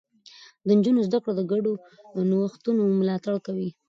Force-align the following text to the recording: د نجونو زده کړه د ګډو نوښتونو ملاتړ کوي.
د 0.65 0.67
نجونو 0.77 0.99
زده 1.07 1.19
کړه 1.23 1.33
د 1.37 1.41
ګډو 1.51 1.73
نوښتونو 2.29 2.81
ملاتړ 2.99 3.35
کوي. 3.45 3.69